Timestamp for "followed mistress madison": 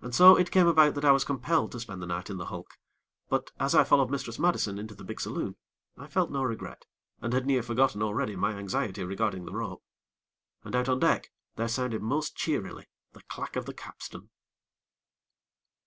3.84-4.78